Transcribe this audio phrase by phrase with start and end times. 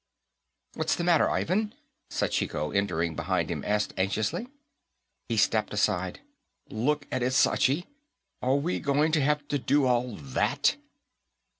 [0.79, 1.75] _""What's the matter, Ivan?"
[2.09, 4.47] Sachiko, entering behind him, asked anxiously.
[5.29, 6.21] He stepped aside.
[6.71, 7.85] "Look at it, Sachi!
[8.41, 10.75] Are we going to have to do all that?"